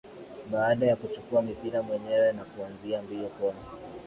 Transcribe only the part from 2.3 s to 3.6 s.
na kuanza mbio kwa